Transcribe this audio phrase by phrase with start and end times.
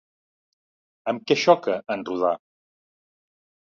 [1.13, 2.35] Amb què xoca en rodar?